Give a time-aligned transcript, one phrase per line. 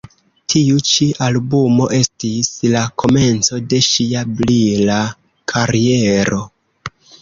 [0.53, 5.01] Tiu ĉi albumo estis la komenco de ŝia brila
[5.57, 6.47] kariero.